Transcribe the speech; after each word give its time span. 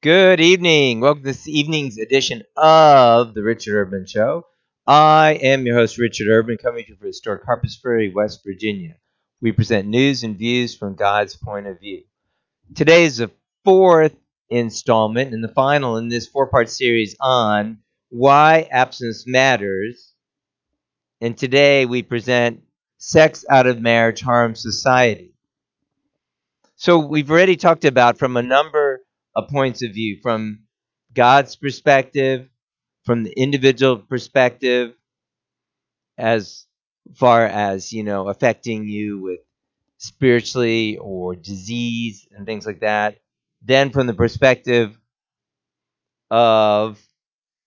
Good 0.00 0.38
evening. 0.38 1.00
Welcome 1.00 1.24
to 1.24 1.30
this 1.30 1.48
evening's 1.48 1.98
edition 1.98 2.44
of 2.56 3.34
the 3.34 3.42
Richard 3.42 3.74
Urban 3.76 4.06
Show. 4.06 4.46
I 4.86 5.32
am 5.42 5.66
your 5.66 5.74
host, 5.74 5.98
Richard 5.98 6.28
Urban, 6.28 6.56
coming 6.56 6.84
to 6.84 6.90
you 6.90 6.96
from 6.96 7.08
historic 7.08 7.42
Harpers 7.44 7.80
Ferry, 7.82 8.12
West 8.14 8.42
Virginia. 8.46 8.94
We 9.40 9.50
present 9.50 9.88
news 9.88 10.22
and 10.22 10.38
views 10.38 10.76
from 10.76 10.94
God's 10.94 11.34
point 11.34 11.66
of 11.66 11.80
view. 11.80 12.04
Today 12.76 13.02
is 13.02 13.16
the 13.16 13.32
fourth 13.64 14.14
installment 14.48 15.34
and 15.34 15.42
the 15.42 15.48
final 15.48 15.96
in 15.96 16.06
this 16.06 16.28
four 16.28 16.46
part 16.46 16.70
series 16.70 17.16
on 17.20 17.78
why 18.08 18.68
abstinence 18.70 19.26
matters. 19.26 20.12
And 21.20 21.36
today 21.36 21.86
we 21.86 22.04
present 22.04 22.62
sex 22.98 23.44
out 23.50 23.66
of 23.66 23.80
marriage 23.80 24.20
harms 24.20 24.62
society. 24.62 25.34
So 26.76 27.00
we've 27.00 27.32
already 27.32 27.56
talked 27.56 27.84
about 27.84 28.16
from 28.16 28.36
a 28.36 28.42
number 28.42 28.87
of 29.38 29.48
points 29.48 29.84
of 29.84 29.92
view 29.92 30.18
from 30.20 30.64
God's 31.14 31.54
perspective, 31.54 32.48
from 33.04 33.22
the 33.22 33.32
individual 33.32 33.98
perspective, 33.98 34.94
as 36.18 36.66
far 37.14 37.46
as, 37.46 37.92
you 37.92 38.02
know, 38.02 38.28
affecting 38.28 38.88
you 38.88 39.20
with 39.20 39.38
spiritually 39.98 40.98
or 40.98 41.36
disease 41.36 42.26
and 42.32 42.46
things 42.46 42.66
like 42.66 42.80
that. 42.80 43.18
Then 43.62 43.90
from 43.90 44.08
the 44.08 44.14
perspective 44.14 44.98
of, 46.30 47.00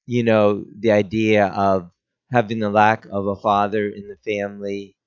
you 0.06 0.24
know, 0.24 0.66
the 0.78 0.92
idea 0.92 1.48
of 1.48 1.90
having 2.32 2.60
the 2.60 2.70
lack 2.70 3.06
of 3.06 3.28
a 3.28 3.36
father 3.38 3.88
in 3.88 4.08
the 4.10 4.18
family 4.26 4.98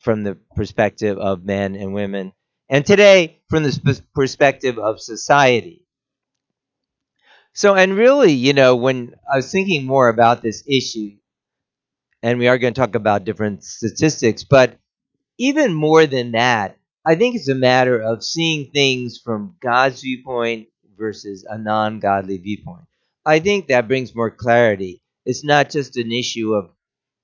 from 0.00 0.24
the 0.24 0.36
perspective 0.54 1.18
of 1.18 1.44
men 1.44 1.74
and 1.76 1.92
women. 1.92 2.32
And 2.68 2.84
today, 2.84 3.42
from 3.48 3.62
the 3.62 4.02
perspective 4.14 4.78
of 4.78 5.00
society. 5.00 5.86
So, 7.54 7.74
and 7.74 7.96
really, 7.96 8.32
you 8.32 8.52
know, 8.52 8.76
when 8.76 9.14
I 9.32 9.36
was 9.36 9.50
thinking 9.50 9.86
more 9.86 10.08
about 10.08 10.42
this 10.42 10.64
issue, 10.66 11.16
and 12.22 12.38
we 12.38 12.48
are 12.48 12.58
going 12.58 12.74
to 12.74 12.80
talk 12.80 12.94
about 12.94 13.24
different 13.24 13.62
statistics, 13.62 14.44
but 14.44 14.78
even 15.38 15.74
more 15.74 16.06
than 16.06 16.32
that, 16.32 16.76
I 17.04 17.14
think 17.14 17.36
it's 17.36 17.48
a 17.48 17.54
matter 17.54 18.00
of 18.00 18.24
seeing 18.24 18.70
things 18.72 19.20
from 19.22 19.56
God's 19.60 20.02
viewpoint 20.02 20.68
versus 20.98 21.46
a 21.48 21.56
non 21.56 22.00
godly 22.00 22.38
viewpoint. 22.38 22.84
I 23.24 23.38
think 23.38 23.68
that 23.68 23.88
brings 23.88 24.14
more 24.14 24.30
clarity. 24.30 25.02
It's 25.24 25.44
not 25.44 25.70
just 25.70 25.96
an 25.96 26.10
issue 26.12 26.54
of 26.54 26.70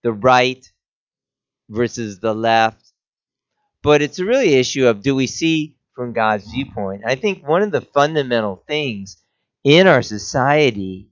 the 0.02 0.12
right 0.12 0.64
versus 1.68 2.20
the 2.20 2.34
left, 2.34 2.81
but 3.82 4.02
it's 4.02 4.18
a 4.18 4.24
really 4.24 4.54
issue 4.54 4.86
of 4.86 5.02
do 5.02 5.14
we 5.14 5.26
see 5.26 5.76
from 5.94 6.12
God's 6.12 6.50
viewpoint? 6.50 7.02
I 7.06 7.16
think 7.16 7.46
one 7.46 7.62
of 7.62 7.70
the 7.70 7.80
fundamental 7.80 8.62
things 8.66 9.16
in 9.64 9.86
our 9.86 10.02
society, 10.02 11.10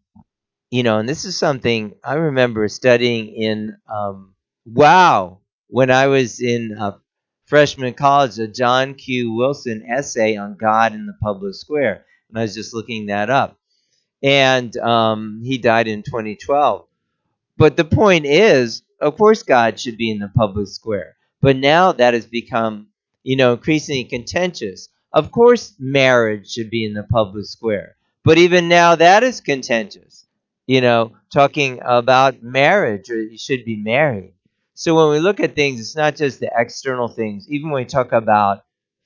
you 0.70 0.82
know, 0.82 0.98
and 0.98 1.08
this 1.08 1.24
is 1.24 1.36
something 1.36 1.94
I 2.04 2.14
remember 2.14 2.68
studying 2.68 3.28
in, 3.28 3.77
um, 3.92 4.34
wow, 4.64 5.40
when 5.68 5.90
I 5.90 6.06
was 6.06 6.40
in 6.40 6.77
uh, 6.78 6.92
freshman 7.46 7.94
college, 7.94 8.38
a 8.38 8.46
John 8.46 8.94
Q. 8.94 9.32
Wilson 9.34 9.84
essay 9.84 10.36
on 10.36 10.56
God 10.56 10.94
in 10.94 11.06
the 11.06 11.16
public 11.20 11.55
square. 11.55 12.05
And 12.28 12.38
I 12.38 12.42
was 12.42 12.55
just 12.55 12.72
looking 12.72 13.06
that 13.06 13.28
up. 13.28 13.58
And 14.22 14.77
um, 14.77 15.42
he 15.44 15.58
died 15.58 15.88
in 15.88 16.02
2012. 16.02 16.86
But 17.56 17.77
the 17.77 17.84
point 17.84 18.27
is, 18.27 18.82
of 19.00 19.16
course, 19.16 19.42
God 19.42 19.80
should 19.80 19.96
be 19.96 20.10
in 20.10 20.18
the 20.18 20.30
public 20.34 20.68
square. 20.68 21.16
But 21.42 21.56
now 21.56 21.92
that 21.92 22.14
has 22.14 22.27
become, 22.27 22.88
you 23.22 23.36
know, 23.36 23.52
increasingly 23.55 24.05
contentious. 24.05 24.88
Of 25.12 25.30
course, 25.33 25.74
marriage 25.78 26.50
should 26.50 26.70
be 26.70 26.84
in 26.84 26.94
the 26.94 27.02
public 27.02 27.46
square. 27.46 27.96
But 28.24 28.38
even 28.38 28.69
now, 28.69 28.94
that 28.96 29.22
is 29.22 29.41
contentious. 29.41 30.27
You 30.66 30.80
know, 30.80 31.12
talking 31.33 31.80
about 31.84 32.42
marriage, 32.42 33.11
or 33.11 33.20
you 33.20 33.36
should 33.38 33.64
be 33.64 33.77
married. 33.83 34.34
So 34.74 34.94
when 34.94 35.11
we 35.11 35.18
look 35.20 35.40
at 35.40 35.55
things, 35.56 35.80
it's 35.80 35.96
not 35.96 36.17
just 36.17 36.40
the 36.40 36.51
external 36.56 37.08
things. 37.08 37.46
Even 37.51 37.70
when 37.70 37.83
we 37.83 37.86
talk 37.86 38.12
about 38.12 38.64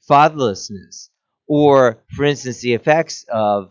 fatherlessness, 0.08 1.08
or 1.46 2.02
for 2.14 2.24
instance, 2.24 2.60
the 2.60 2.74
effects 2.74 3.24
of, 3.28 3.70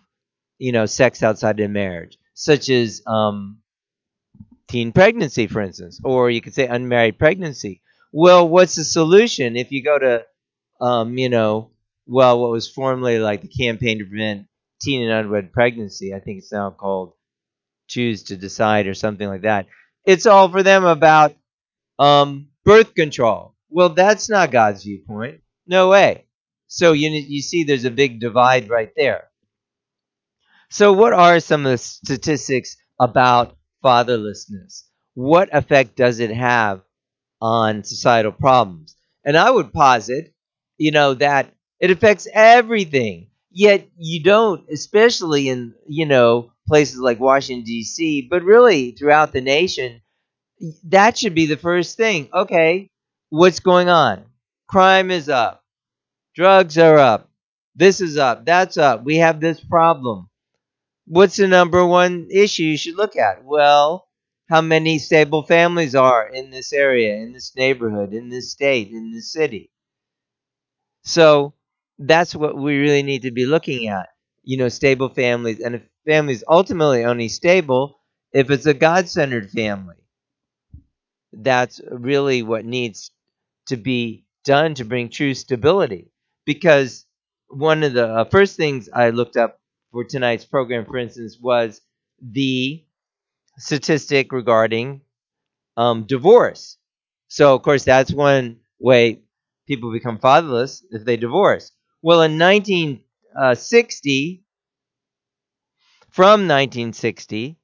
you 0.59 0.71
know, 0.71 0.85
sex 0.87 1.23
outside 1.23 1.59
of 1.59 1.71
marriage, 1.71 2.17
such 2.33 2.69
as 2.69 3.01
um, 3.07 3.59
teen 4.67 4.91
pregnancy, 4.91 5.47
for 5.47 5.61
instance, 5.61 5.99
or 6.03 6.29
you 6.29 6.41
could 6.41 6.53
say 6.53 6.67
unmarried 6.67 7.17
pregnancy. 7.19 7.81
Well, 8.13 8.47
what's 8.47 8.75
the 8.75 8.85
solution 8.85 9.57
if 9.57 9.71
you 9.71 9.83
go 9.83 9.99
to, 9.99 10.25
um, 10.79 11.17
you 11.17 11.29
know, 11.29 11.71
well, 12.07 12.39
what 12.41 12.51
was 12.51 12.69
formerly 12.69 13.19
like 13.19 13.41
the 13.41 13.49
campaign 13.49 13.99
to 13.99 14.05
prevent 14.05 14.47
teen 14.81 15.03
and 15.03 15.11
unwed 15.11 15.51
pregnancy? 15.51 16.13
I 16.13 16.19
think 16.21 16.39
it's 16.39 16.51
now 16.53 16.71
called 16.71 17.13
Choose 17.87 18.23
to 18.25 18.37
Decide 18.37 18.87
or 18.87 18.93
something 18.95 19.27
like 19.27 19.41
that. 19.43 19.67
It's 20.05 20.25
all 20.27 20.49
for 20.49 20.63
them 20.63 20.85
about 20.85 21.35
um, 21.99 22.49
birth 22.65 22.95
control. 22.95 23.55
Well, 23.69 23.89
that's 23.89 24.29
not 24.29 24.51
God's 24.51 24.83
viewpoint. 24.83 25.41
No 25.67 25.89
way. 25.89 26.25
So 26.67 26.93
you 26.93 27.09
you 27.11 27.41
see, 27.41 27.63
there's 27.63 27.85
a 27.85 27.91
big 27.91 28.19
divide 28.19 28.69
right 28.69 28.91
there. 28.95 29.29
So, 30.69 30.91
what 30.91 31.13
are 31.13 31.39
some 31.39 31.65
of 31.65 31.71
the 31.71 31.77
statistics 31.77 32.75
about 32.99 33.55
fatherlessness? 33.83 34.83
What 35.13 35.47
effect 35.55 35.95
does 35.95 36.19
it 36.19 36.31
have 36.31 36.81
on 37.43 37.83
societal 37.83 38.31
problems? 38.31 38.95
And 39.25 39.37
I 39.37 39.51
would 39.51 39.73
posit, 39.73 40.33
you 40.79 40.91
know, 40.91 41.13
that 41.15 41.53
it 41.79 41.91
affects 41.91 42.27
everything. 42.33 43.27
Yet 43.51 43.87
you 43.97 44.23
don't, 44.23 44.67
especially 44.71 45.49
in, 45.49 45.75
you 45.87 46.05
know, 46.07 46.51
places 46.67 46.99
like 46.99 47.19
Washington, 47.19 47.65
D.C., 47.65 48.27
but 48.29 48.43
really 48.43 48.91
throughout 48.93 49.33
the 49.33 49.41
nation, 49.41 50.01
that 50.85 51.17
should 51.17 51.35
be 51.35 51.45
the 51.47 51.57
first 51.57 51.97
thing. 51.97 52.29
Okay, 52.33 52.89
what's 53.29 53.59
going 53.59 53.89
on? 53.89 54.25
Crime 54.69 55.11
is 55.11 55.29
up. 55.29 55.63
Drugs 56.35 56.77
are 56.77 56.97
up. 56.99 57.29
This 57.75 58.01
is 58.01 58.17
up. 58.17 58.45
That's 58.45 58.77
up. 58.77 59.03
We 59.05 59.17
have 59.17 59.39
this 59.39 59.59
problem. 59.61 60.29
What's 61.07 61.37
the 61.37 61.47
number 61.47 61.85
one 61.85 62.27
issue 62.31 62.63
you 62.63 62.77
should 62.77 62.95
look 62.97 63.15
at? 63.17 63.43
Well, 63.45 64.07
how 64.49 64.61
many 64.61 64.99
stable 64.99 65.43
families 65.43 65.95
are 65.95 66.27
in 66.27 66.49
this 66.51 66.71
area, 66.73 67.15
in 67.17 67.33
this 67.33 67.55
neighborhood, 67.55 68.13
in 68.13 68.29
this 68.29 68.51
state, 68.51 68.89
in 68.91 69.11
this 69.11 69.31
city. 69.33 69.71
So 71.03 71.53
that's 71.99 72.35
what 72.35 72.57
we 72.57 72.77
really 72.77 73.03
need 73.03 73.21
to 73.23 73.31
be 73.31 73.45
looking 73.45 73.87
at. 73.87 74.09
You 74.43 74.57
know, 74.57 74.69
stable 74.69 75.09
families, 75.09 75.59
and 75.59 75.75
if 75.75 75.83
families 76.05 76.43
ultimately 76.47 77.05
only 77.05 77.29
stable 77.29 77.99
if 78.33 78.49
it's 78.49 78.65
a 78.65 78.73
God 78.73 79.07
centered 79.07 79.51
family. 79.51 79.95
That's 81.33 81.81
really 81.91 82.43
what 82.43 82.65
needs 82.65 83.11
to 83.67 83.77
be 83.77 84.25
done 84.45 84.75
to 84.75 84.85
bring 84.85 85.09
true 85.09 85.33
stability. 85.33 86.11
Because 86.45 87.05
one 87.49 87.83
of 87.83 87.93
the 87.93 88.07
uh, 88.07 88.25
first 88.25 88.57
things 88.57 88.89
I 88.93 89.09
looked 89.11 89.37
up 89.37 89.59
for 89.91 90.03
tonight's 90.03 90.45
program, 90.45 90.85
for 90.85 90.97
instance, 90.97 91.37
was 91.41 91.81
the 92.21 92.85
statistic 93.57 94.31
regarding 94.31 95.01
um, 95.77 96.05
divorce. 96.05 96.77
So, 97.27 97.55
of 97.55 97.61
course, 97.63 97.83
that's 97.83 98.13
one 98.13 98.59
way 98.79 99.21
people 99.67 99.91
become 99.91 100.19
fatherless 100.19 100.85
if 100.91 101.05
they 101.05 101.17
divorce. 101.17 101.71
Well, 102.01 102.21
in 102.23 102.37
1960, 102.37 104.43
uh, 104.43 106.09
from 106.11 106.47
1960 106.47 107.57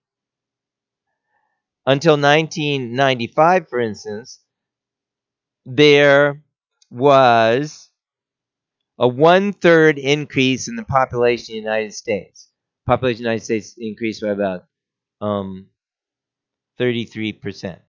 until 1.86 2.18
1995, 2.18 3.70
for 3.70 3.80
instance, 3.80 4.40
there 5.66 6.42
was 6.90 7.90
a 9.00 9.08
one 9.08 9.52
third 9.54 9.98
increase 9.98 10.68
in 10.68 10.76
the 10.76 10.84
population 10.84 11.54
of 11.54 11.64
the 11.64 11.70
United 11.70 11.94
States. 11.94 12.50
Population 12.86 13.16
of 13.16 13.18
the 13.18 13.24
United 13.24 13.44
States 13.46 13.76
increased 13.80 14.22
by 14.22 14.30
about 14.30 14.66
um, 15.22 15.68
33%. 16.80 17.82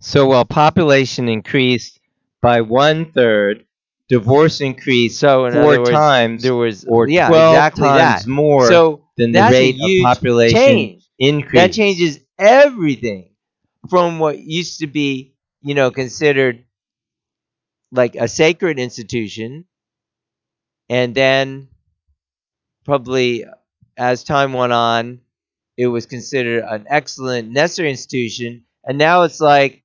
So 0.00 0.26
while 0.28 0.44
population 0.44 1.28
increased 1.28 2.00
by 2.42 2.62
one 2.62 3.12
third, 3.12 3.66
divorce 4.08 4.60
increased 4.60 5.20
so 5.20 5.46
in 5.46 5.54
four 5.54 5.80
words, 5.80 5.90
times. 5.90 6.42
There 6.42 6.54
was 6.56 6.84
or 6.86 7.08
yeah, 7.08 7.28
twelve 7.28 7.34
exactly 7.34 7.92
times 7.92 8.26
that. 8.26 8.26
more 8.26 8.60
so 8.60 9.04
than 9.16 9.32
the 9.32 9.44
rate 9.44 9.76
of 9.80 9.92
population 9.96 10.46
change. 10.46 11.08
increase. 11.18 11.52
That 11.52 11.72
changes 11.72 12.20
everything 12.38 13.34
from 13.90 14.18
what 14.20 14.38
used 14.38 14.80
to 14.80 14.88
be, 14.88 15.34
you 15.62 15.74
know, 15.74 15.90
considered 15.90 16.64
like 17.92 18.14
a 18.16 18.28
sacred 18.28 18.78
institution, 18.78 19.66
and 20.90 21.14
then 21.14 21.68
probably 22.84 23.44
as 23.96 24.24
time 24.24 24.52
went 24.52 24.72
on, 24.72 25.20
it 25.76 25.86
was 25.88 26.06
considered 26.06 26.64
an 26.64 26.86
excellent, 26.88 27.50
necessary 27.50 27.90
institution 27.90 28.64
And 28.84 28.98
now 28.98 29.22
it's 29.22 29.40
like 29.40 29.84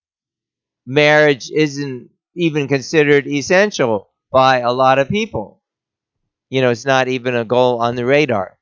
marriage 0.86 1.52
isn't 1.52 2.12
even 2.36 2.68
considered 2.68 3.28
essential 3.28 4.10
by 4.32 4.60
a 4.60 4.72
lot 4.74 5.00
of 5.00 5.10
people. 5.10 5.62
You 6.50 6.62
know, 6.62 6.72
it's 6.72 6.86
not 6.86 7.08
even 7.10 7.36
a 7.36 7.46
goal 7.46 7.82
on 7.82 7.96
the 7.96 8.06
radar. 8.06 8.58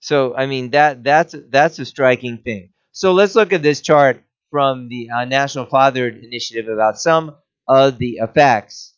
So, 0.00 0.34
I 0.36 0.46
mean, 0.46 0.70
that 0.70 1.04
that's 1.04 1.34
that's 1.50 1.78
a 1.78 1.84
striking 1.86 2.38
thing. 2.38 2.70
So 2.92 3.12
let's 3.12 3.34
look 3.34 3.52
at 3.52 3.62
this 3.62 3.80
chart 3.80 4.22
from 4.50 4.88
the 4.88 5.10
uh, 5.10 5.24
National 5.26 5.66
Fatherhood 5.66 6.22
Initiative 6.24 6.68
about 6.68 6.98
some 7.00 7.36
of 7.68 7.98
the 7.98 8.18
effects 8.22 8.94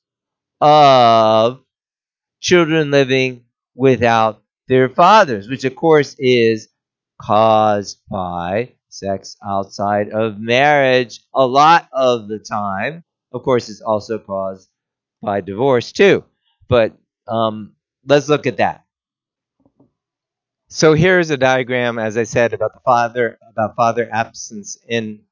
of 0.61 1.61
children 2.41 2.91
living 2.91 3.45
without 3.75 4.43
their 4.69 4.89
fathers, 4.89 5.49
which 5.49 5.65
of 5.65 5.75
course 5.77 6.15
is 6.19 6.69
caused 7.21 8.01
by 8.11 8.73
sex 8.89 9.37
outside 9.47 10.11
of 10.11 10.39
marriage 10.41 11.21
a 11.35 11.47
lot 11.47 11.89
of 11.93 12.29
the 12.29 12.39
time. 12.39 13.05
Of 13.33 13.43
course, 13.43 13.69
it's 13.69 13.81
also 13.83 14.19
caused 14.19 14.69
by 15.23 15.41
divorce 15.41 15.93
too. 15.93 16.25
But 16.69 16.95
um, 17.29 17.75
let's 18.07 18.29
look 18.29 18.47
at 18.47 18.59
that. 18.59 18.85
So 20.69 20.95
here's 20.95 21.31
a 21.31 21.37
diagram, 21.37 21.99
as 21.99 22.17
I 22.17 22.25
said, 22.25 22.53
about 22.55 22.73
the 22.75 22.81
father 22.81 23.39
about 23.47 23.77
father 23.77 24.09
absence 24.11 24.79
in 24.89 25.23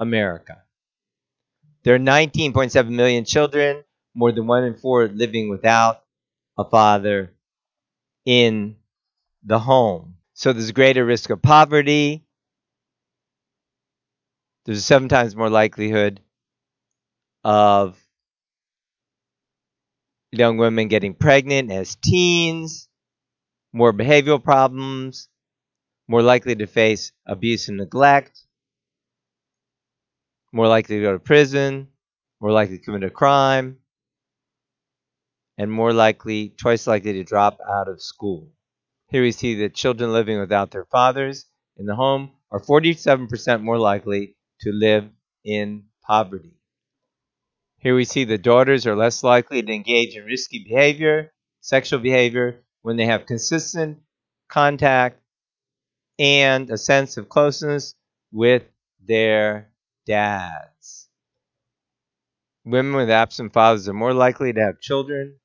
America. 0.00 0.62
There 1.82 1.94
are 1.94 1.98
19.7 1.98 2.90
million 2.90 3.24
children, 3.24 3.84
more 4.14 4.32
than 4.32 4.46
one 4.46 4.64
in 4.64 4.74
four 4.74 5.08
living 5.08 5.48
without 5.48 6.02
a 6.58 6.64
father 6.64 7.32
in 8.26 8.76
the 9.44 9.58
home. 9.58 10.16
So 10.34 10.52
there's 10.52 10.68
a 10.68 10.74
greater 10.74 11.04
risk 11.04 11.30
of 11.30 11.40
poverty. 11.40 12.24
There's 14.64 14.78
a 14.78 14.82
seven 14.82 15.08
times 15.08 15.34
more 15.34 15.48
likelihood 15.48 16.20
of 17.44 17.98
young 20.32 20.58
women 20.58 20.88
getting 20.88 21.14
pregnant 21.14 21.72
as 21.72 21.96
teens, 21.96 22.88
more 23.72 23.92
behavioral 23.92 24.42
problems, 24.42 25.28
more 26.08 26.22
likely 26.22 26.54
to 26.56 26.66
face 26.66 27.12
abuse 27.26 27.68
and 27.68 27.78
neglect, 27.78 28.44
more 30.52 30.68
likely 30.68 30.96
to 30.96 31.02
go 31.02 31.12
to 31.12 31.18
prison, 31.18 31.88
more 32.40 32.52
likely 32.52 32.78
to 32.78 32.84
commit 32.84 33.04
a 33.04 33.10
crime, 33.10 33.78
and 35.58 35.70
more 35.70 35.92
likely, 35.92 36.54
twice 36.60 36.86
likely 36.86 37.12
to 37.12 37.24
drop 37.24 37.58
out 37.68 37.88
of 37.88 38.02
school. 38.02 38.50
Here 39.08 39.22
we 39.22 39.32
see 39.32 39.56
that 39.56 39.74
children 39.74 40.12
living 40.12 40.40
without 40.40 40.70
their 40.70 40.86
fathers 40.86 41.46
in 41.76 41.86
the 41.86 41.94
home 41.94 42.32
are 42.50 42.60
47% 42.60 43.62
more 43.62 43.78
likely 43.78 44.36
to 44.60 44.72
live 44.72 45.08
in 45.44 45.84
poverty. 46.06 46.56
Here 47.78 47.94
we 47.94 48.04
see 48.04 48.24
that 48.24 48.42
daughters 48.42 48.86
are 48.86 48.96
less 48.96 49.22
likely 49.22 49.62
to 49.62 49.72
engage 49.72 50.16
in 50.16 50.24
risky 50.24 50.64
behavior, 50.68 51.32
sexual 51.60 52.00
behavior, 52.00 52.62
when 52.82 52.96
they 52.96 53.06
have 53.06 53.26
consistent 53.26 53.98
contact 54.48 55.20
and 56.18 56.70
a 56.70 56.76
sense 56.76 57.16
of 57.16 57.28
closeness 57.28 57.94
with 58.32 58.64
their 59.06 59.70
dads. 60.06 61.08
Women 62.64 62.94
with 62.94 63.10
absent 63.10 63.52
fathers 63.52 63.88
are 63.88 63.94
more 63.94 64.14
likely 64.14 64.52
to 64.52 64.60
have 64.60 64.80
children 64.80 65.38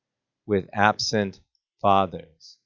with 0.45 0.69
absent 0.73 1.39
fathers. 1.81 2.57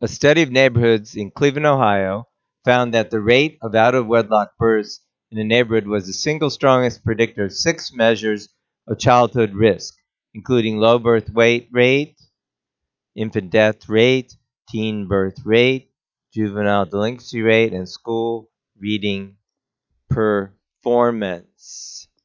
A 0.00 0.08
study 0.08 0.42
of 0.42 0.50
neighborhoods 0.50 1.16
in 1.16 1.30
Cleveland, 1.30 1.66
Ohio, 1.66 2.28
found 2.64 2.94
that 2.94 3.10
the 3.10 3.20
rate 3.20 3.58
of 3.62 3.74
out 3.74 3.94
of 3.94 4.06
wedlock 4.06 4.56
births 4.58 5.00
in 5.30 5.38
a 5.38 5.44
neighborhood 5.44 5.86
was 5.86 6.06
the 6.06 6.12
single 6.12 6.50
strongest 6.50 7.04
predictor 7.04 7.44
of 7.44 7.52
six 7.52 7.92
measures 7.92 8.48
of 8.86 8.98
childhood 8.98 9.54
risk, 9.54 9.94
including 10.34 10.78
low 10.78 10.98
birth 10.98 11.30
weight 11.30 11.68
rate, 11.72 12.20
infant 13.16 13.50
death 13.50 13.88
rate, 13.88 14.36
teen 14.68 15.08
birth 15.08 15.44
rate, 15.44 15.90
juvenile 16.32 16.86
delinquency 16.86 17.42
rate, 17.42 17.72
and 17.72 17.88
school 17.88 18.50
reading 18.78 19.36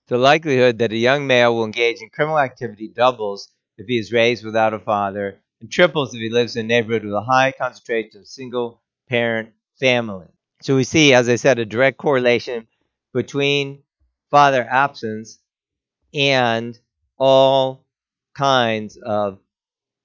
The 0.07 0.17
likelihood 0.17 0.77
that 0.77 0.91
a 0.91 0.97
young 0.97 1.27
male 1.27 1.55
will 1.55 1.65
engage 1.65 2.01
in 2.01 2.09
criminal 2.09 2.39
activity 2.39 2.87
doubles 2.87 3.49
if 3.77 3.87
he 3.87 3.97
is 3.97 4.13
raised 4.13 4.45
without 4.45 4.73
a 4.73 4.79
father 4.79 5.41
and 5.59 5.71
triples 5.71 6.13
if 6.13 6.19
he 6.19 6.29
lives 6.29 6.55
in 6.55 6.65
a 6.65 6.67
neighborhood 6.67 7.03
with 7.03 7.13
a 7.13 7.21
high 7.21 7.51
concentration 7.51 8.21
of 8.21 8.27
single 8.27 8.81
parent 9.09 9.49
family. 9.79 10.27
So 10.61 10.75
we 10.75 10.83
see, 10.83 11.13
as 11.13 11.27
I 11.27 11.35
said, 11.35 11.59
a 11.59 11.65
direct 11.65 11.97
correlation 11.97 12.67
between 13.13 13.83
father 14.31 14.63
absence 14.63 15.39
and 16.13 16.79
all 17.17 17.85
kinds 18.35 18.97
of 18.97 19.39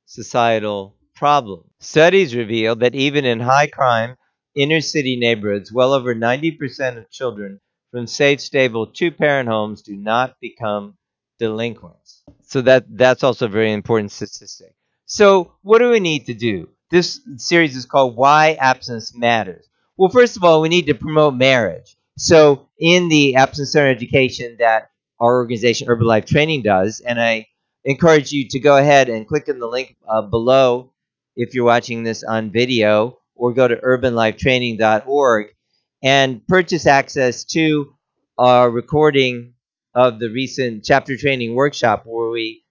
societal 0.06 0.96
problems. 1.14 1.70
Studies 1.81 2.34
reveal 2.34 2.75
that 2.76 2.94
even 2.94 3.25
in 3.25 3.40
high 3.40 3.69
crime 3.69 4.16
inner 4.54 4.81
city 4.81 5.16
neighborhoods, 5.16 5.72
well 5.72 5.93
over 5.93 6.14
90% 6.14 6.99
of 6.99 7.11
children 7.11 7.61
from 7.90 8.06
safe, 8.06 8.40
stable 8.40 8.87
two 8.87 9.11
parent 9.11 9.49
homes 9.49 9.82
do 9.82 9.96
not 9.96 10.37
become 10.40 10.96
delinquents. 11.38 12.23
So 12.43 12.61
that 12.62 12.85
that's 12.96 13.23
also 13.23 13.46
a 13.46 13.50
very 13.50 13.73
important 13.73 14.12
statistic. 14.12 14.75
So 15.06 15.52
what 15.62 15.79
do 15.79 15.90
we 15.90 16.00
need 16.00 16.26
to 16.26 16.35
do? 16.35 16.69
This 16.90 17.20
series 17.37 17.76
is 17.76 17.87
called 17.87 18.17
Why 18.17 18.55
Abstinence 18.55 19.14
Matters. 19.14 19.67
Well, 19.96 20.11
first 20.11 20.37
of 20.37 20.44
all, 20.44 20.61
we 20.61 20.69
need 20.69 20.87
to 20.87 20.94
promote 20.94 21.35
marriage. 21.35 21.96
So 22.17 22.69
in 22.79 23.08
the 23.08 23.37
abstinence 23.37 23.73
center 23.73 23.90
education 23.90 24.56
that 24.58 24.90
our 25.20 25.37
organization 25.37 25.88
Urban 25.88 26.06
Life 26.06 26.26
Training 26.26 26.62
does, 26.62 27.00
and 27.00 27.20
I 27.20 27.46
encourage 27.85 28.32
you 28.32 28.49
to 28.49 28.61
go 28.61 28.76
ahead 28.76 29.08
and 29.08 29.26
click 29.26 29.49
on 29.49 29.58
the 29.58 29.67
link 29.67 29.96
uh, 30.08 30.23
below 30.23 30.93
if 31.37 31.55
you're 31.55 31.64
watching 31.64 32.02
this 32.02 32.25
on 32.25 32.50
video, 32.50 33.19
or 33.35 33.52
go 33.52 33.69
to 33.69 33.76
urbanlifetraining.org 33.76 35.55
and 36.02 36.46
purchase 36.46 36.86
access 36.86 37.44
to 37.44 37.94
our 38.38 38.70
recording 38.70 39.54
of 39.94 40.18
the 40.20 40.30
recent 40.30 40.84
chapter 40.84 41.16
training 41.16 41.54
workshop 41.54 42.04
where 42.06 42.30
we 42.30 42.62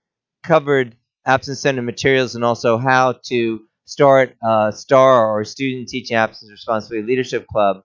covered 0.44 0.96
abstinence 1.26 1.62
center 1.62 1.82
materials 1.82 2.36
and 2.36 2.44
also 2.46 2.78
how 2.78 3.14
to 3.26 3.62
start 3.86 4.36
a 4.44 4.72
star 4.74 5.28
or 5.32 5.44
student 5.44 5.90
teaching 5.90 6.16
abstinence 6.16 6.52
responsibility 6.52 7.08
leadership 7.08 7.46
club 7.48 7.84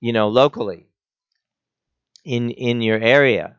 you 0.00 0.12
know 0.12 0.28
locally 0.28 0.88
in 2.24 2.50
in 2.50 2.82
your 2.82 2.98
area. 2.98 3.56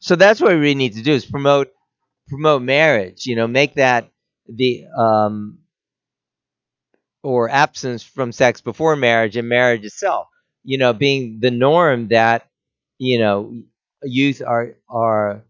So 0.00 0.16
that's 0.16 0.40
what 0.40 0.52
we 0.52 0.58
really 0.58 0.74
need 0.74 0.94
to 0.94 1.02
do 1.02 1.12
is 1.12 1.26
promote 1.26 1.68
promote 2.28 2.62
marriage 2.62 3.26
you 3.26 3.36
know 3.36 3.46
make 3.48 3.74
that 3.74 4.10
the 4.48 4.86
um 4.98 5.58
or 7.28 7.48
abstinence 7.50 8.02
from 8.02 8.32
sex 8.32 8.60
before 8.60 8.96
marriage 8.96 9.36
and 9.36 9.48
marriage 9.48 9.84
itself 9.84 10.28
you 10.64 10.78
know 10.78 10.92
being 10.92 11.38
the 11.40 11.50
norm 11.50 12.08
that 12.08 12.48
you 12.98 13.18
know 13.18 13.54
youth 14.04 14.42
are 14.46 14.76
are 14.88 15.42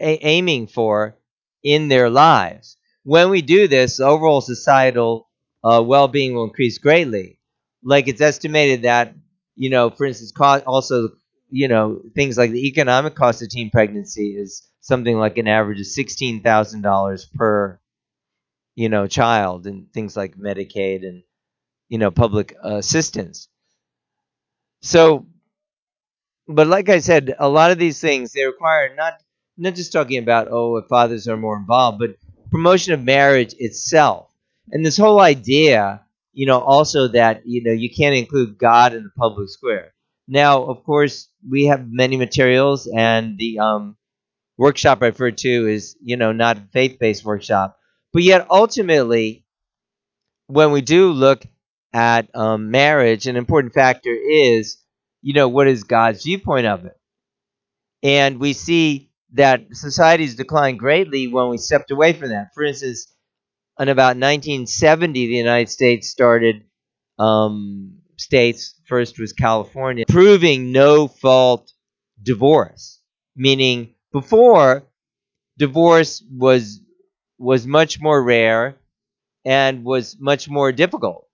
a- 0.00 0.26
aiming 0.26 0.66
for 0.66 1.16
in 1.62 1.88
their 1.88 2.10
lives. 2.10 2.76
When 3.04 3.30
we 3.30 3.42
do 3.42 3.68
this, 3.68 4.00
overall 4.00 4.40
societal 4.40 5.28
uh, 5.64 5.82
well-being 5.86 6.34
will 6.34 6.44
increase 6.44 6.78
greatly. 6.78 7.38
Like 7.82 8.08
it's 8.08 8.20
estimated 8.20 8.82
that 8.82 9.14
you 9.56 9.70
know, 9.70 9.90
for 9.90 10.06
instance, 10.06 10.32
cost 10.32 10.64
also 10.66 11.10
you 11.50 11.68
know 11.68 12.02
things 12.14 12.38
like 12.38 12.50
the 12.52 12.66
economic 12.68 13.14
cost 13.14 13.42
of 13.42 13.48
teen 13.50 13.70
pregnancy 13.70 14.36
is 14.36 14.68
something 14.80 15.18
like 15.18 15.38
an 15.38 15.48
average 15.48 15.80
of 15.80 15.86
sixteen 15.86 16.42
thousand 16.42 16.82
dollars 16.82 17.24
per 17.34 17.79
you 18.74 18.88
know 18.88 19.06
child, 19.06 19.66
and 19.66 19.92
things 19.92 20.16
like 20.16 20.36
Medicaid 20.36 21.06
and 21.06 21.22
you 21.88 21.98
know 21.98 22.10
public 22.10 22.56
assistance. 22.62 23.48
So 24.82 25.26
but 26.48 26.66
like 26.66 26.88
I 26.88 26.98
said, 27.00 27.34
a 27.38 27.48
lot 27.48 27.70
of 27.70 27.78
these 27.78 28.00
things 28.00 28.32
they 28.32 28.44
require 28.44 28.94
not 28.94 29.14
not 29.56 29.74
just 29.74 29.92
talking 29.92 30.18
about 30.18 30.48
oh 30.50 30.76
if 30.76 30.86
fathers 30.86 31.28
are 31.28 31.36
more 31.36 31.56
involved, 31.56 31.98
but 31.98 32.16
promotion 32.50 32.92
of 32.92 33.02
marriage 33.02 33.54
itself, 33.58 34.30
and 34.70 34.84
this 34.84 34.96
whole 34.96 35.20
idea, 35.20 36.02
you 36.32 36.46
know, 36.46 36.60
also 36.60 37.08
that 37.08 37.42
you 37.46 37.62
know 37.62 37.72
you 37.72 37.90
can't 37.90 38.16
include 38.16 38.58
God 38.58 38.94
in 38.94 39.04
the 39.04 39.10
public 39.16 39.48
square. 39.48 39.92
Now, 40.28 40.62
of 40.64 40.84
course, 40.84 41.28
we 41.48 41.66
have 41.66 41.88
many 41.90 42.16
materials, 42.16 42.86
and 42.86 43.38
the 43.38 43.58
um, 43.58 43.96
workshop 44.58 45.02
I 45.02 45.06
referred 45.06 45.38
to 45.38 45.68
is 45.68 45.96
you 46.02 46.16
know 46.16 46.32
not 46.32 46.58
a 46.58 46.68
faith-based 46.72 47.24
workshop, 47.24 47.78
but 48.12 48.22
yet 48.22 48.46
ultimately, 48.50 49.44
when 50.46 50.72
we 50.72 50.80
do 50.80 51.12
look 51.12 51.44
at 51.92 52.34
um, 52.34 52.70
marriage, 52.70 53.26
an 53.26 53.36
important 53.36 53.74
factor 53.74 54.10
is 54.10 54.78
you 55.22 55.34
know, 55.34 55.48
what 55.48 55.68
is 55.68 55.84
God's 55.84 56.24
viewpoint 56.24 56.66
of 56.66 56.84
it? 56.84 56.98
And 58.02 58.40
we 58.40 58.52
see 58.52 59.10
that 59.34 59.62
societies 59.72 60.34
declined 60.34 60.78
greatly 60.78 61.28
when 61.28 61.48
we 61.48 61.58
stepped 61.58 61.90
away 61.90 62.12
from 62.12 62.30
that. 62.30 62.50
For 62.54 62.64
instance, 62.64 63.12
in 63.78 63.88
about 63.88 64.16
1970, 64.16 65.26
the 65.26 65.34
United 65.34 65.68
States 65.70 66.08
started 66.08 66.64
um, 67.18 67.98
states 68.16 68.74
first 68.86 69.18
was 69.18 69.32
California, 69.32 70.04
proving 70.08 70.72
no 70.72 71.06
fault 71.08 71.72
divorce, 72.22 73.00
meaning 73.36 73.94
before 74.12 74.84
divorce 75.58 76.22
was 76.30 76.80
was 77.40 77.66
much 77.66 78.00
more 78.02 78.22
rare 78.22 78.78
and 79.44 79.84
was 79.84 80.18
much 80.20 80.48
more 80.50 80.72
difficult. 80.72 81.26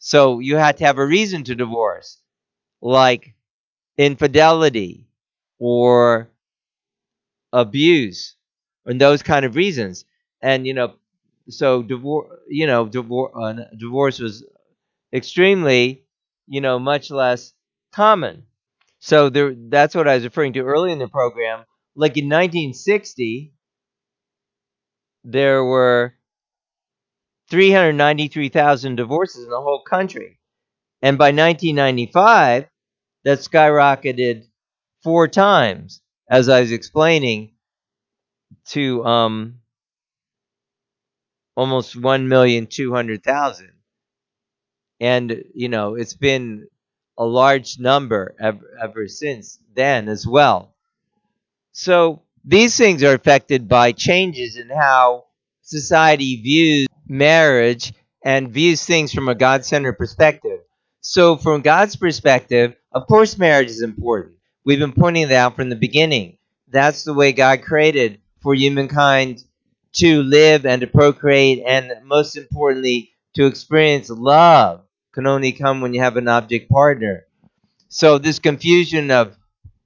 So 0.00 0.40
you 0.40 0.56
had 0.56 0.78
to 0.78 0.86
have 0.86 0.98
a 0.98 1.06
reason 1.06 1.44
to 1.44 1.54
divorce, 1.56 2.20
like 2.82 3.34
infidelity 3.98 5.08
or 5.58 6.30
abuse 7.52 8.36
and 8.86 9.00
those 9.00 9.22
kind 9.22 9.44
of 9.44 9.56
reasons. 9.56 10.04
And 10.42 10.66
you 10.66 10.74
know, 10.74 10.94
so 11.48 11.82
divorce, 11.82 12.28
you 12.48 12.66
know, 12.66 12.86
divorce, 12.86 13.32
uh, 13.40 13.64
divorce 13.78 14.18
was 14.18 14.44
extremely, 15.12 16.04
you 16.48 16.60
know, 16.60 16.78
much 16.78 17.10
less 17.10 17.54
common. 17.94 18.44
So 19.00 19.30
there, 19.30 19.54
that's 19.56 19.94
what 19.94 20.08
I 20.08 20.16
was 20.16 20.24
referring 20.24 20.54
to 20.54 20.60
early 20.62 20.92
in 20.92 20.98
the 20.98 21.08
program. 21.08 21.64
Like 21.96 22.16
in 22.16 22.28
1960, 22.28 23.54
there 25.24 25.64
were 25.64 26.14
393,000 27.50 28.96
divorces 28.96 29.44
in 29.44 29.50
the 29.50 29.60
whole 29.60 29.82
country. 29.82 30.38
And 31.02 31.18
by 31.18 31.26
1995, 31.32 32.66
that 33.24 33.38
skyrocketed 33.38 34.46
four 35.02 35.28
times, 35.28 36.00
as 36.28 36.48
I 36.48 36.60
was 36.60 36.72
explaining, 36.72 37.52
to 38.66 39.04
um, 39.04 39.60
almost 41.56 41.96
1,200,000. 41.96 43.70
And, 45.00 45.44
you 45.54 45.68
know, 45.68 45.94
it's 45.94 46.14
been 46.14 46.68
a 47.16 47.24
large 47.24 47.78
number 47.78 48.34
ever, 48.40 48.78
ever 48.82 49.08
since 49.08 49.58
then 49.74 50.08
as 50.08 50.26
well. 50.26 50.74
So 51.72 52.22
these 52.48 52.78
things 52.78 53.02
are 53.02 53.12
affected 53.12 53.68
by 53.68 53.92
changes 53.92 54.56
in 54.56 54.70
how 54.70 55.24
society 55.60 56.40
views 56.40 56.86
marriage 57.06 57.92
and 58.24 58.50
views 58.50 58.86
things 58.86 59.12
from 59.12 59.28
a 59.28 59.34
God 59.34 59.66
centered 59.66 59.98
perspective. 59.98 60.60
So, 61.02 61.36
from 61.36 61.60
God's 61.60 61.96
perspective, 61.96 62.74
of 62.90 63.06
course, 63.06 63.36
marriage 63.36 63.68
is 63.68 63.82
important. 63.82 64.36
We've 64.64 64.78
been 64.78 64.94
pointing 64.94 65.28
that 65.28 65.36
out 65.36 65.56
from 65.56 65.68
the 65.68 65.76
beginning. 65.76 66.38
That's 66.68 67.04
the 67.04 67.12
way 67.12 67.32
God 67.32 67.60
created 67.60 68.22
for 68.40 68.54
humankind 68.54 69.44
to 69.96 70.22
live 70.22 70.64
and 70.64 70.80
to 70.80 70.86
procreate, 70.86 71.62
and 71.66 71.92
most 72.04 72.34
importantly, 72.36 73.10
to 73.34 73.44
experience 73.44 74.08
love 74.08 74.80
can 75.12 75.26
only 75.26 75.52
come 75.52 75.82
when 75.82 75.92
you 75.92 76.00
have 76.00 76.16
an 76.16 76.28
object 76.28 76.70
partner. 76.70 77.26
So, 77.90 78.16
this 78.16 78.38
confusion 78.38 79.10
of 79.10 79.36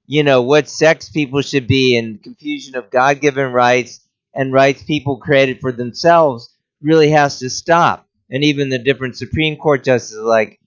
you 0.05 0.23
know 0.23 0.41
what 0.41 0.67
sex 0.67 1.09
people 1.09 1.41
should 1.41 1.67
be 1.67 1.97
and 1.97 2.21
confusion 2.21 2.75
of 2.75 2.89
God-given 2.89 3.51
rights 3.51 4.01
and 4.33 4.51
rights 4.51 4.83
people 4.83 5.17
created 5.17 5.61
for 5.61 5.71
themselves 5.71 6.53
really 6.81 7.09
has 7.09 7.39
to 7.39 7.49
stop. 7.49 8.07
And 8.29 8.43
even 8.43 8.69
the 8.69 8.79
different 8.79 9.15
Supreme 9.15 9.57
Court 9.57 9.83
justices 9.83 10.19
like 10.19 10.59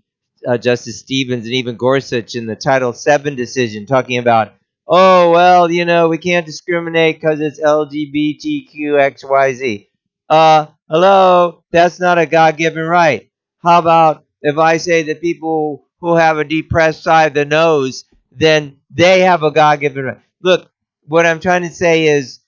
uh, 0.47 0.59
Justice 0.59 1.01
Stevens 1.01 1.45
and 1.45 1.55
even 1.55 1.77
Gorsuch 1.77 2.35
in 2.35 2.47
the 2.47 2.57
Title 2.57 2.93
VII 2.93 3.35
decision 3.35 3.87
talking 3.87 4.19
about, 4.19 4.53
oh, 4.87 5.31
well, 5.31 5.71
you 5.71 5.85
know, 5.85 6.09
we 6.09 6.19
can't 6.19 6.47
discriminate 6.47 7.21
because 7.21 7.41
it's 7.41 7.61
LGBTQXYZ. 7.61 9.89
Uh, 10.29 10.67
hello, 10.89 11.63
that's 11.71 12.01
not 12.01 12.19
a 12.19 12.27
God 12.27 12.57
given 12.57 12.85
right. 12.85 13.31
How 13.63 13.79
about 13.79 14.25
if 14.43 14.59
I 14.59 14.77
say 14.77 15.03
that 15.05 15.21
people 15.21 15.87
who 16.01 16.17
have 16.17 16.39
a 16.39 16.45
depressed 16.45 17.03
side 17.03 17.29
of 17.29 17.35
the 17.35 17.45
nose, 17.45 18.05
then 18.37 18.79
they 18.91 19.21
have 19.21 19.43
a 19.43 19.51
God 19.51 19.81
given 19.81 20.05
right? 20.05 20.21
Look, 20.43 20.71
what 21.07 21.27
I'm 21.27 21.41
trying 21.41 21.63
to 21.63 21.71
say 21.71 22.09
is 22.09 22.41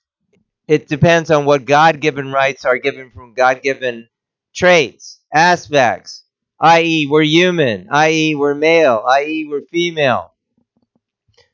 it 0.67 0.87
depends 0.87 1.31
on 1.31 1.45
what 1.45 1.65
God 1.65 1.99
given 1.99 2.31
rights 2.31 2.63
are 2.63 2.77
given 2.77 3.09
from 3.11 3.33
God 3.33 3.61
given 3.63 4.07
traits, 4.53 5.19
aspects, 5.33 6.23
i.e., 6.59 7.07
we're 7.09 7.23
human, 7.23 7.87
i.e., 7.89 8.35
we're 8.35 8.53
male, 8.53 9.03
i.e., 9.09 9.47
we're 9.49 9.65
female. 9.71 10.33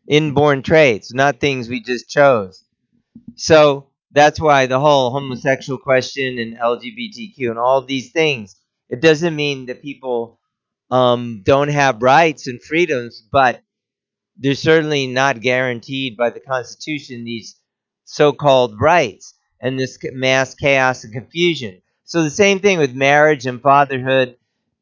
Inborn 0.08 0.64
traits, 0.64 1.14
not 1.14 1.40
things 1.40 1.70
we 1.70 1.80
just 1.82 2.10
chose. 2.10 2.64
So 3.36 3.88
that's 4.12 4.40
why 4.40 4.66
the 4.66 4.80
whole 4.80 5.12
homosexual 5.12 5.80
question 5.80 6.38
and 6.40 6.58
LGBTQ 6.58 7.50
and 7.50 7.58
all 7.60 7.82
these 7.82 8.12
things, 8.12 8.56
it 8.90 9.02
doesn't 9.02 9.36
mean 9.36 9.68
that 9.68 9.82
people 9.82 10.40
um, 10.92 11.42
don't 11.44 11.70
have 11.70 12.02
rights 12.02 12.48
and 12.48 12.62
freedoms, 12.62 13.24
but 13.32 13.62
they're 14.38 14.56
certainly 14.56 15.08
not 15.08 15.42
guaranteed 15.42 16.18
by 16.18 16.30
the 16.30 16.40
Constitution 16.40 17.24
these 17.24 17.56
so 18.06 18.32
called 18.34 18.80
rights 18.80 19.34
and 19.62 19.80
this 19.80 19.98
mass 20.14 20.56
chaos 20.56 21.04
and 21.04 21.14
confusion. 21.14 21.82
So 22.04 22.24
the 22.24 22.30
same 22.30 22.60
thing 22.60 22.78
with 22.78 22.94
marriage 22.94 23.46
and 23.46 23.62
fatherhood. 23.62 24.38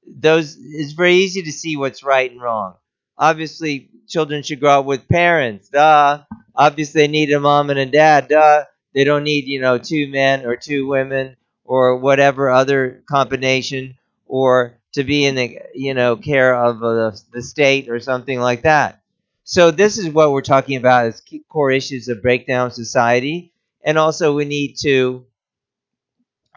Those 0.05 0.57
it's 0.59 0.93
very 0.93 1.15
easy 1.15 1.43
to 1.43 1.51
see 1.51 1.77
what's 1.77 2.03
right 2.03 2.29
and 2.29 2.41
wrong. 2.41 2.75
Obviously, 3.17 3.89
children 4.07 4.43
should 4.43 4.59
grow 4.59 4.79
up 4.79 4.85
with 4.85 5.07
parents. 5.07 5.69
Duh. 5.69 6.23
Obviously, 6.55 7.01
they 7.01 7.07
need 7.07 7.31
a 7.31 7.39
mom 7.39 7.69
and 7.69 7.79
a 7.79 7.85
dad. 7.85 8.27
Duh. 8.27 8.65
They 8.93 9.03
don't 9.05 9.23
need 9.23 9.45
you 9.45 9.61
know 9.61 9.77
two 9.77 10.07
men 10.07 10.45
or 10.45 10.57
two 10.57 10.87
women 10.87 11.37
or 11.63 11.97
whatever 11.97 12.49
other 12.49 13.03
combination 13.09 13.95
or 14.25 14.77
to 14.93 15.03
be 15.03 15.25
in 15.25 15.35
the 15.35 15.59
you 15.73 15.93
know 15.93 16.15
care 16.17 16.53
of 16.53 16.83
uh, 16.83 17.11
the 17.31 17.41
state 17.41 17.89
or 17.89 17.99
something 17.99 18.39
like 18.39 18.63
that. 18.63 19.01
So 19.43 19.71
this 19.71 19.97
is 19.97 20.09
what 20.09 20.31
we're 20.31 20.41
talking 20.41 20.77
about 20.77 21.05
as 21.07 21.21
core 21.49 21.71
issues 21.71 22.07
of 22.07 22.21
breakdown 22.21 22.71
society, 22.71 23.53
and 23.83 23.97
also 23.97 24.33
we 24.33 24.45
need 24.45 24.75
to 24.81 25.25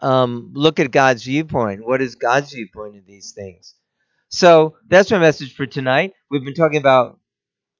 um, 0.01 0.51
look 0.53 0.79
at 0.79 0.91
God's 0.91 1.23
viewpoint. 1.23 1.85
What 1.85 2.01
is 2.01 2.15
God's 2.15 2.53
viewpoint 2.53 2.95
of 2.97 3.05
these 3.05 3.31
things? 3.31 3.75
So 4.29 4.77
that's 4.87 5.11
my 5.11 5.19
message 5.19 5.55
for 5.55 5.65
tonight. 5.65 6.13
We've 6.29 6.43
been 6.43 6.53
talking 6.53 6.79
about 6.79 7.19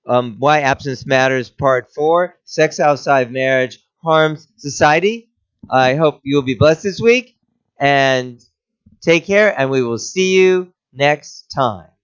um, 0.06 0.38
why 0.40 0.62
abstinence 0.62 1.06
matters, 1.06 1.50
part 1.50 1.94
four. 1.94 2.38
Sex 2.44 2.80
outside 2.80 3.32
marriage 3.32 3.80
harms 4.04 4.48
society. 4.58 5.30
I 5.70 5.96
hope 5.96 6.22
you 6.24 6.36
will 6.36 6.44
be 6.44 6.56
blessed 6.56 6.84
this 6.84 7.02
week, 7.02 7.38
and 7.80 8.44
take 9.02 9.26
care. 9.26 9.58
And 9.60 9.70
we 9.70 9.84
will 9.84 10.00
see 10.00 10.38
you 10.38 10.74
next 10.94 11.52
time. 11.56 11.97